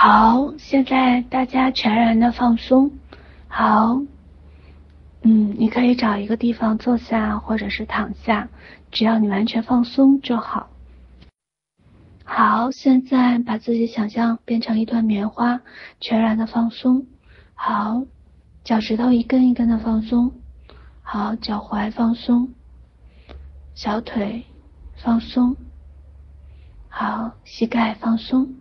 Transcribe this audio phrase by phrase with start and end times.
[0.00, 2.92] 好，现在大家全然的放松。
[3.48, 4.00] 好，
[5.22, 8.48] 嗯，你可以找一个地方坐下，或者是躺下，
[8.92, 10.68] 只要你完全放松就好。
[12.22, 15.60] 好，现在把自己想象变成一团棉花，
[15.98, 17.04] 全然的放松。
[17.54, 18.04] 好，
[18.62, 20.30] 脚趾头一根一根的放松。
[21.02, 22.50] 好，脚踝放松，
[23.74, 24.44] 小腿
[24.94, 25.56] 放松。
[26.88, 28.54] 好，膝盖放松，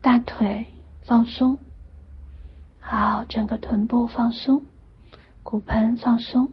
[0.00, 0.66] 大腿
[1.02, 1.58] 放松。
[2.80, 4.62] 好，整个臀部放松，
[5.42, 6.50] 骨盆放松，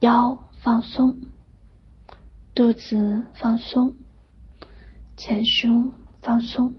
[0.00, 1.16] 腰放松，
[2.54, 3.94] 肚子放松。
[5.16, 6.74] 前胸放松，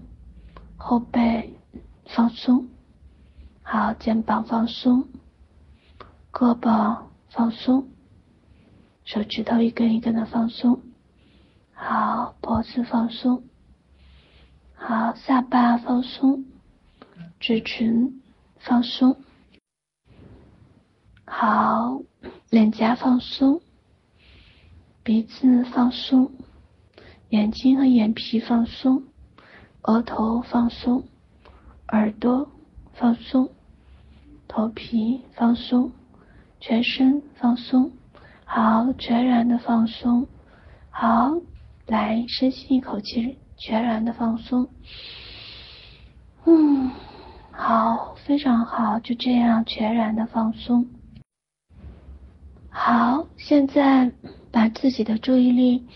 [0.76, 1.58] 后背
[2.04, 2.68] 放松，
[3.62, 5.08] 好，肩膀放松，
[6.30, 6.98] 胳膊
[7.30, 7.88] 放松，
[9.04, 10.82] 手指头一根一根的放松，
[11.72, 13.42] 好，脖子放松，
[14.78, 16.44] 好，下巴放松，
[17.40, 18.20] 嘴唇
[18.58, 19.16] 放松，
[21.24, 22.02] 好，
[22.50, 23.60] 脸颊放松，
[25.02, 26.30] 鼻子放松。
[27.30, 29.02] 眼睛和眼皮放松，
[29.82, 31.02] 额头放松，
[31.88, 32.48] 耳朵
[32.92, 33.50] 放松，
[34.46, 35.90] 头皮放松，
[36.60, 37.90] 全身放松，
[38.44, 40.28] 好，全然的放松，
[40.90, 41.32] 好，
[41.86, 44.68] 来，深吸一口气，全然的放松，
[46.44, 46.90] 嗯，
[47.50, 50.86] 好，非常好，就这样全然的放松，
[52.68, 54.12] 好，现在
[54.50, 55.86] 把自己的注意力。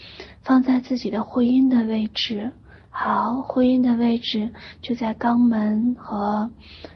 [0.43, 2.51] 放在自己的会阴的位置，
[2.89, 4.51] 好，会阴的位置
[4.81, 6.51] 就在肛门和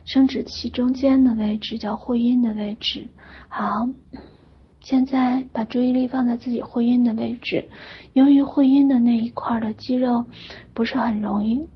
[0.07, 3.07] 生殖器中间的位置，叫会阴的位置。
[3.48, 3.87] 好，
[4.84, 7.68] 现在把注意力放在自己会阴的位置。
[8.12, 10.24] 由于会阴的那一块的肌肉
[10.74, 11.66] 不是很容易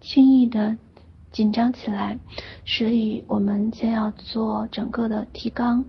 [0.00, 0.76] 轻易的
[1.32, 2.18] 紧张起来，
[2.64, 5.82] 所以我们先要做整个的提肛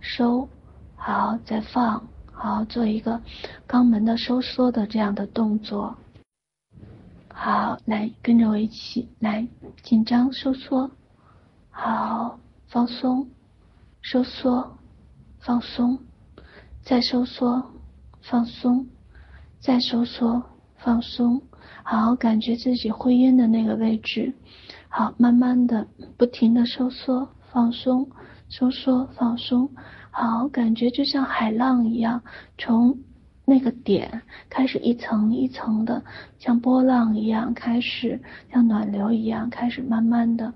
[0.00, 0.48] 收，
[0.94, 2.06] 好，再放。
[2.40, 3.20] 好，做一个
[3.66, 5.96] 肛门的收缩的这样的动作。
[7.32, 9.48] 好，来跟着我一起来
[9.82, 10.88] 紧张收缩，
[11.70, 12.38] 好，
[12.68, 13.28] 放松，
[14.02, 14.77] 收缩，
[15.48, 15.98] 放松，
[16.82, 17.64] 再收缩，
[18.20, 18.86] 放松，
[19.58, 20.42] 再收缩，
[20.76, 21.40] 放松。
[21.82, 24.34] 好，感觉自己会阴的那个位置。
[24.90, 25.88] 好，慢慢的
[26.18, 28.10] 不停的收缩，放松，
[28.50, 29.70] 收缩，放松。
[30.10, 32.22] 好，感觉就像海浪一样，
[32.58, 32.98] 从
[33.46, 34.20] 那个点
[34.50, 36.04] 开始一层一层的，
[36.38, 38.20] 像波浪一样开始，
[38.52, 40.52] 像暖流一样开始，慢慢的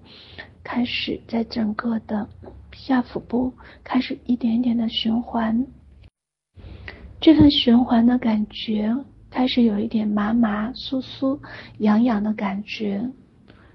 [0.63, 2.29] 开始在整个的
[2.73, 3.53] 下腹部
[3.85, 5.67] 开始一点点的循环。
[7.21, 8.95] 这份循环的感觉
[9.31, 11.39] 开始有一点麻麻、酥酥、
[11.79, 13.11] 痒痒的感觉。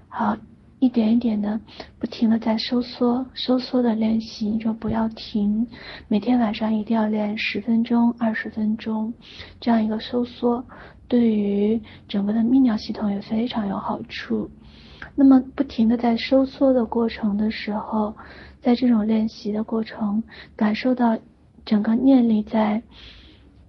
[0.08, 0.36] 好。
[0.80, 1.60] 一点一点的，
[1.98, 5.66] 不停的在收缩，收缩的练习，就不要停。
[6.06, 9.12] 每天晚上一定要练十分钟、二十分钟，
[9.58, 10.64] 这样一个收缩，
[11.08, 14.48] 对于整个的泌尿系统也非常有好处。
[15.14, 18.14] 那么不停的在收缩的过程的时候，
[18.60, 20.22] 在这种练习的过程，
[20.54, 21.18] 感受到
[21.64, 22.82] 整个念力在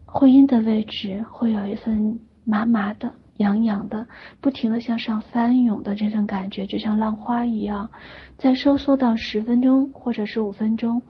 [0.06, 3.12] 会阴的位置会有一份麻麻的。
[3.38, 4.06] 痒痒的，
[4.42, 7.90] 不停的向上翻涌的这种感觉，就像浪花一样。
[8.38, 11.02] 在收缩到十分钟或者是五分钟，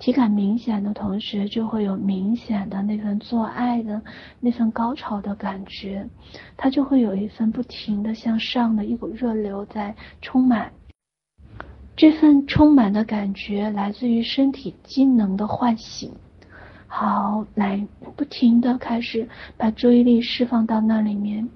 [0.00, 4.00] 体感明显的同学就会有明显的那份做爱的
[4.40, 6.08] 那份高潮的感觉，
[6.56, 10.72] 它就会有一份不停的向上的一股热流在充满。
[11.94, 16.10] 这份充满的感觉来自于身体机能的唤醒。
[16.86, 17.86] 好，来
[18.16, 19.28] 不停的开始
[19.58, 21.46] 把注意力释放到那里面。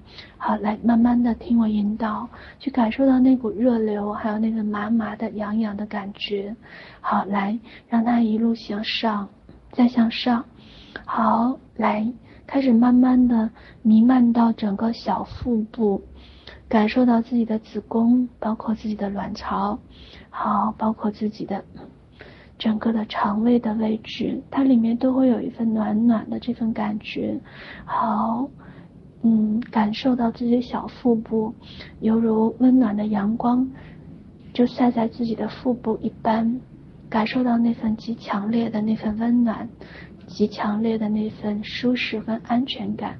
[0.45, 2.29] 好，来慢慢的听我引导，
[2.59, 6.55] 去感受到那股热流，还有那个麻麻的、痒痒的感觉。
[7.01, 7.57] 好，来
[7.89, 9.27] 让它一路向上，
[9.71, 10.45] 再向上。
[11.03, 12.13] 好，来
[12.45, 13.49] 开始慢慢的
[13.81, 15.99] 弥漫到整个小腹部，
[16.69, 19.79] 感受到自己的子宫，包括自己的卵巢，
[20.29, 21.65] 好，包括自己的。
[22.57, 27.37] 整个的肠胃的位置，它里面都会有一份暖暖的这份感觉。
[27.83, 28.47] 好，
[29.27, 31.51] 嗯，感受到自己小腹部，
[31.99, 33.67] 犹如温暖的阳光，
[34.53, 36.61] 就晒在自己的腹部一般，
[37.09, 39.67] 感受到那份极强烈的那份温暖，
[40.27, 43.17] 极强烈的那份舒适跟安全感。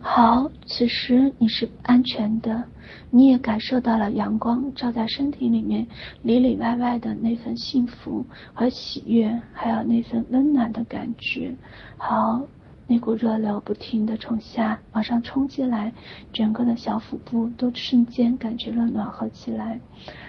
[0.00, 2.64] 好，此时你是安全的，
[3.10, 5.86] 你也感受到了阳光照在身体里面，
[6.22, 8.24] 里里外外的那份幸福
[8.54, 11.54] 和喜悦，还有那份温暖的感觉。
[11.98, 12.40] 好，
[12.86, 15.92] 那股热流不停地从下往上冲进来，
[16.32, 19.80] 整个的小腹部都瞬间感觉了暖和起来。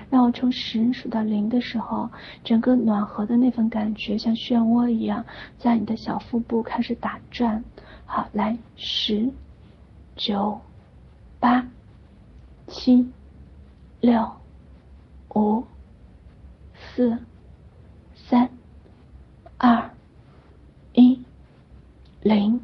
[0.09, 2.09] 让我从十数到零的时候，
[2.43, 5.25] 整个暖和的那份感觉像漩涡一样，
[5.57, 7.63] 在你的小腹部开始打转。
[8.05, 9.29] 好，来，十、
[10.15, 10.61] 九、
[11.39, 11.67] 八、
[12.67, 13.11] 七、
[13.99, 14.31] 六、
[15.33, 15.65] 五、
[16.73, 17.17] 四、
[18.13, 18.49] 三、
[19.57, 19.89] 二、
[22.23, 22.61] 零，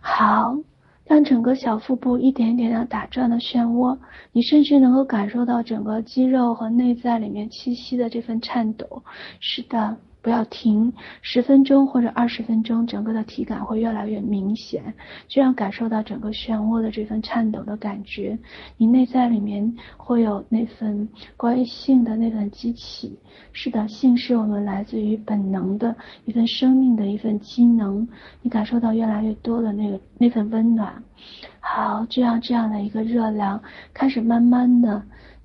[0.00, 0.56] 好，
[1.04, 3.98] 让整个小腹部一点点的打转的漩涡，
[4.30, 9.02] 你甚至能够感受到整个肌肉和内在里面气息的这份颤抖。
[9.40, 9.96] 是的。
[10.22, 14.94] 不要停，十分钟或者二十分钟，整个的体感会越来越明显，
[15.26, 18.38] 这样感受到整个漩涡的这份颤抖的感觉。
[18.76, 23.18] 你内在里面会有那份关于性的那份激起。
[23.52, 25.94] 是的，性是我们来自于本能的
[26.24, 28.06] 一份生命的一份机能。
[28.42, 31.02] 你感受到越来越多的那个那份温暖。
[31.58, 33.60] 好，这样这样的一个热量
[33.92, 35.02] 开始慢慢的。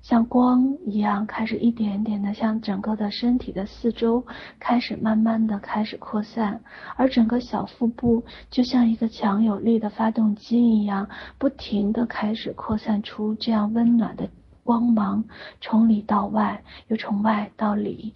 [0.08, 4.24] 像光一样，开始一点点的向整个的身体的四周
[4.58, 6.62] 开始慢慢的开始扩散，
[6.96, 14.30] 而整个小腹部就像一个强有力的发动机一样，不停的开始扩散出这样温暖的
[14.64, 15.22] 光芒，
[15.60, 18.14] 从里到外，又从外到里。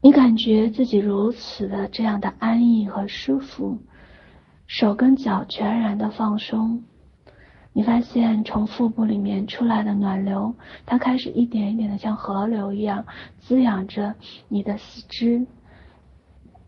[0.00, 3.76] 你感觉自己如此的这样的安逸和舒服，
[4.66, 6.82] 手跟脚全然的放松。
[7.78, 10.52] 你发现从腹部里面出来的暖流，
[10.84, 13.06] 它开始一点一点的像河流一样
[13.38, 14.12] 滋养着
[14.48, 15.46] 你的四肢，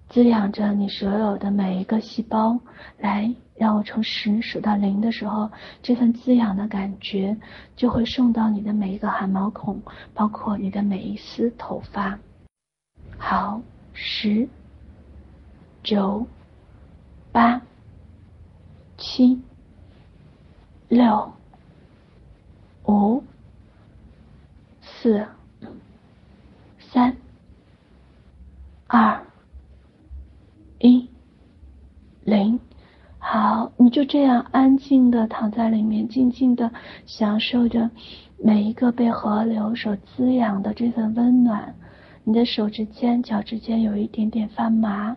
[0.09, 2.57] 滋养着你所有的每一个细胞。
[2.99, 5.51] 来，让我从十数到零的时候，
[5.83, 7.37] 这份滋养的感觉
[7.75, 9.83] 就会送到你的每一个汗毛孔，
[10.15, 12.17] 包括你的每一丝头发。
[13.19, 13.61] 好，
[13.95, 14.49] 十、
[15.83, 16.25] 九、
[17.33, 17.61] 八、
[18.97, 19.43] 七。
[20.91, 21.33] 六、
[22.85, 23.23] 五、
[24.83, 25.25] 四、
[26.81, 27.17] 三、
[28.89, 29.23] 二、
[30.81, 31.09] 一、
[32.25, 32.59] 零。
[33.21, 36.73] 好，你就这样安静的躺在里面，静静的
[37.07, 37.89] 享受着
[38.37, 41.77] 每一个被河流所滋养的这份温暖。
[42.25, 45.17] 你的手指尖、脚趾尖有一点点发麻。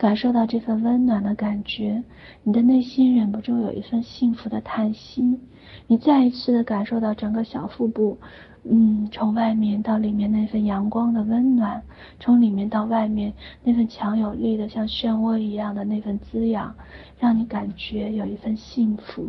[0.00, 2.02] 感受到这份温暖的感觉，
[2.42, 5.38] 你的内心忍不住有一份幸福的叹息。
[5.86, 8.16] 你再一次的感受到整个小腹部，
[8.64, 11.82] 嗯，从外面到里面那份阳光的温暖，
[12.18, 13.30] 从里面到外面
[13.62, 16.74] 那份强有力的像漩涡一样的那份滋养，
[17.18, 19.28] 让你感觉有一份幸福。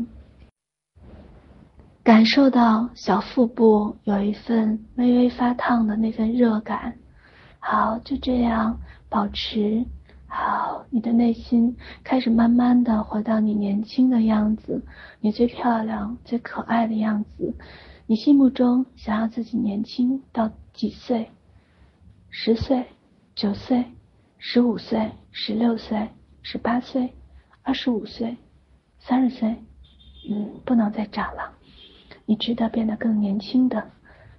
[2.01, 6.93] 感受到小腹部有一份微微发烫的那份热感。
[7.59, 8.79] 好，就这样
[9.09, 9.85] 保持。
[10.33, 11.75] 好，你的内心
[12.05, 14.81] 开始慢慢的回到你年轻的样子，
[15.19, 17.53] 你最漂亮、最可爱的样子。
[18.07, 21.29] 你心目中想要自己年轻到几岁？
[22.29, 22.85] 十岁、
[23.35, 23.83] 九岁、
[24.37, 26.07] 十五岁、十六岁、
[26.41, 27.13] 十八岁、
[27.61, 28.37] 二十五岁、
[28.99, 29.57] 三十岁？
[30.29, 31.51] 嗯，不能再长了，
[32.25, 33.83] 你值得变得更年轻的。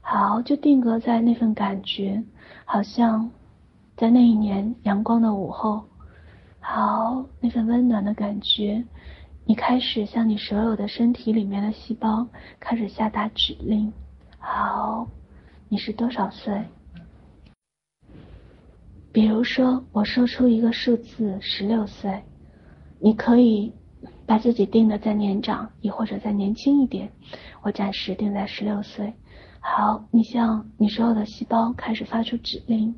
[0.00, 2.25] 好，就定格在那份感觉，
[2.65, 3.31] 好像。
[3.97, 5.85] 在那一年阳光的午后，
[6.61, 8.83] 好，那份温暖的感觉，
[9.44, 12.27] 你开始向你所有的身体里面的细胞
[12.58, 13.93] 开始下达指令。
[14.39, 15.06] 好，
[15.69, 16.65] 你是多少岁？
[19.13, 22.22] 比如说，我说出一个数字，十六岁，
[22.99, 23.72] 你可以
[24.27, 27.13] 把自己定的再年长，亦或者再年轻一点。
[27.63, 29.13] 我暂时定在十六岁。
[29.61, 32.93] 好，你向你所有的细胞开始发出指令。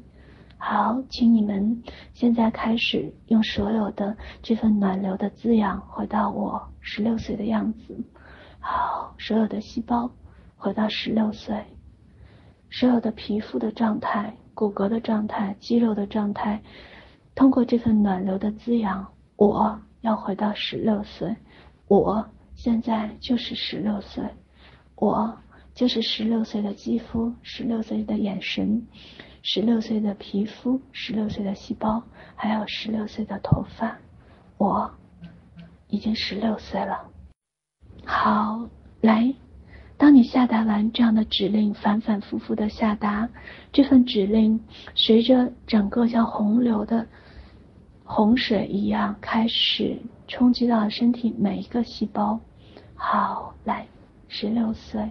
[0.57, 1.83] 好，请你们
[2.15, 8.03] 现在开始用所有的这份暖流的滋养回到我十六岁的样子。
[8.61, 10.11] 好，所有的细胞
[10.57, 11.63] 回到十六岁，
[12.71, 16.63] 所有的皮肤的状态、骨骼的状态、肌肉的状态，
[17.35, 19.07] 通过这份暖流的滋养，
[19.37, 21.37] 我要回到十六岁。
[21.89, 24.25] 我现在就是十六岁，
[24.97, 25.37] 我
[25.75, 28.87] 就是十六岁的肌肤，十六岁的眼神。
[29.47, 32.03] 十六岁的皮肤，十六岁的细胞，
[32.35, 33.95] 还有十六岁的头发，
[34.57, 34.91] 我
[35.89, 36.99] 已经十六岁了。
[38.07, 38.67] 好，
[39.03, 39.35] 来，
[39.99, 43.29] 当你下达完这样的指令，反反复复的下达
[43.71, 44.59] 这份指令，
[44.95, 47.07] 随着整个像洪流的
[48.03, 52.41] 洪水一样开始冲击到身体每一个细胞。
[52.95, 53.87] 好，来，
[54.27, 55.07] 十六岁。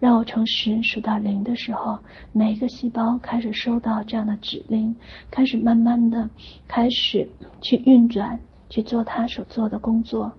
[0.00, 1.98] 让我从十数到零的时候，
[2.32, 4.96] 每一个细胞开始收到这样的指令，
[5.30, 6.28] 开始慢慢的
[6.66, 7.28] 开始
[7.60, 8.40] 去运转，
[8.70, 10.32] 去做它所做的工作。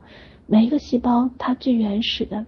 [0.47, 2.43] 每一个细胞，它最原始的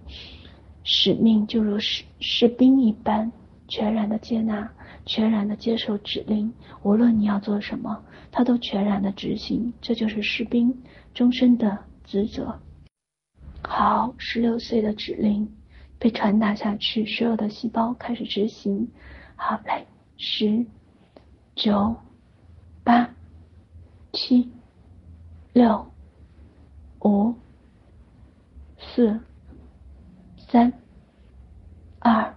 [0.82, 3.30] 使命就如士士兵一般，
[3.68, 4.68] 全然的接纳，
[5.06, 6.52] 全然的接受指令。
[6.82, 7.96] 无论你要做什么，
[8.32, 9.72] 它都全然的执行。
[9.80, 10.76] 这就是士兵
[11.14, 12.60] 终身的职责。
[13.62, 15.48] 好，十六岁的指令
[15.98, 18.88] 被传达下去，所有的细胞开始执行。
[19.36, 19.86] 好，来，
[20.16, 20.66] 十、
[21.54, 21.96] 九、
[22.82, 23.10] 八、
[24.12, 24.50] 七、
[25.52, 25.90] 六、
[27.00, 27.34] 五、
[28.78, 29.20] 四、
[30.36, 30.72] 三、
[31.98, 32.34] 二、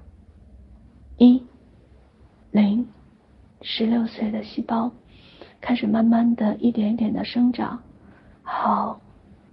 [1.18, 1.44] 一、
[2.52, 2.88] 零。
[3.62, 4.92] 十六岁的细胞
[5.60, 7.82] 开始慢慢的一点一点的生长。
[8.44, 9.02] 好。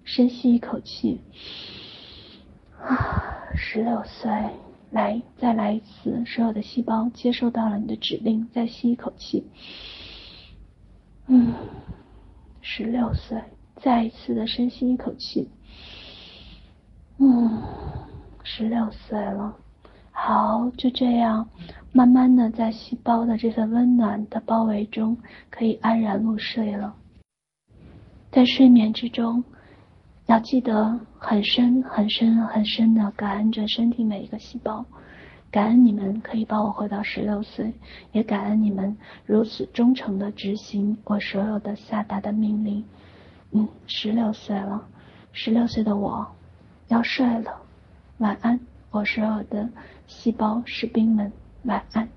[0.06, 1.18] 深吸一口气，
[2.78, 3.24] 啊，
[3.66, 4.30] 十六岁，
[4.90, 9.42] 来，再来一次，所有的细胞接收到了你的指令，再吸一口气，
[11.28, 11.54] 嗯，
[12.61, 13.42] 十六岁，
[13.76, 15.49] 再一次的深吸一口气，
[17.16, 17.62] 嗯，
[18.42, 19.56] 十六岁了，
[20.12, 21.49] 好，就这样，
[21.90, 25.16] 慢慢的在细胞的这份温暖的包围中，
[25.49, 26.94] 可以安然入睡了，
[28.30, 29.42] 在睡眠之中。
[30.26, 34.85] 要记得很深很深很深的感恩着身体每一个细胞，
[35.50, 37.75] 感恩你们可以把我回到十六岁，
[38.12, 42.83] 也感恩你们如此忠诚的执行我所有的下达的命令。
[43.50, 44.83] 嗯，十六岁了，
[45.33, 46.26] 十六岁的我
[46.88, 47.54] 要睡了，
[48.19, 48.59] 晚安，
[48.90, 49.69] 我所有的
[50.07, 51.31] 细胞士兵们，
[51.64, 52.09] 晚安。